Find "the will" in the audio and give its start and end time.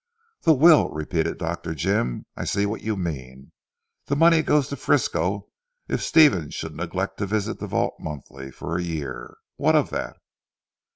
0.41-0.89